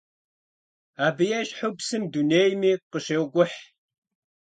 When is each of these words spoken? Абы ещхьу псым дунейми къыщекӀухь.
Абы 1.05 1.25
ещхьу 1.39 1.71
псым 1.77 2.03
дунейми 2.11 2.71
къыщекӀухь. 2.91 3.59